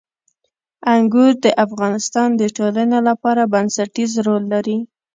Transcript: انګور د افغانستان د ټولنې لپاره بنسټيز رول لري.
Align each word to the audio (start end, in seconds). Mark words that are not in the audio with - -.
انګور 0.93 1.31
د 1.45 1.47
افغانستان 1.65 2.29
د 2.41 2.43
ټولنې 2.57 2.99
لپاره 3.09 3.49
بنسټيز 3.53 4.11
رول 4.27 4.43
لري. 4.53 4.77